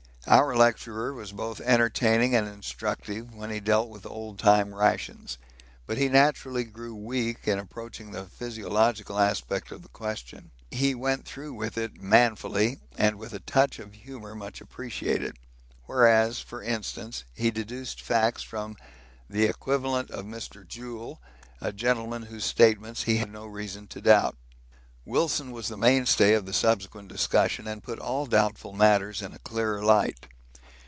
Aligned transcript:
Our 0.27 0.55
lecturer 0.55 1.13
was 1.13 1.31
both 1.31 1.59
entertaining 1.61 2.35
and 2.35 2.47
instructive 2.47 3.33
when 3.33 3.49
he 3.49 3.59
dealt 3.59 3.89
with 3.89 4.05
old 4.05 4.37
time 4.37 4.73
rations; 4.73 5.39
but 5.87 5.97
he 5.97 6.09
naturally 6.09 6.63
grew 6.63 6.93
weak 6.95 7.47
in 7.47 7.57
approaching 7.57 8.11
the 8.11 8.25
physiological 8.25 9.19
aspect 9.19 9.71
of 9.71 9.81
the 9.81 9.89
question. 9.89 10.51
He 10.69 10.93
went 10.93 11.25
through 11.25 11.53
with 11.55 11.75
it 11.75 11.99
manfully 12.01 12.79
and 12.95 13.17
with 13.17 13.33
a 13.33 13.39
touch 13.39 13.79
of 13.79 13.95
humour 13.95 14.35
much 14.35 14.61
appreciated; 14.61 15.37
whereas, 15.85 16.39
for 16.39 16.61
instance, 16.61 17.23
he 17.33 17.49
deduced 17.49 17.99
facts 17.99 18.43
from 18.43 18.77
'the 19.27 19.45
equivalent 19.45 20.11
of 20.11 20.25
Mr. 20.25 20.65
Joule, 20.65 21.19
a 21.59 21.73
gentleman 21.73 22.21
whose 22.27 22.45
statements 22.45 23.03
he 23.03 23.17
had 23.17 23.31
no 23.31 23.47
reason 23.47 23.87
to 23.87 23.99
doubt.' 24.01 24.37
Wilson 25.03 25.49
was 25.51 25.67
the 25.67 25.75
mainstay 25.77 26.35
of 26.35 26.45
the 26.45 26.53
subsequent 26.53 27.07
discussion 27.07 27.65
and 27.65 27.83
put 27.83 27.97
all 27.97 28.27
doubtful 28.27 28.71
matters 28.71 29.23
in 29.23 29.33
a 29.33 29.39
clearer 29.39 29.83
light. 29.83 30.27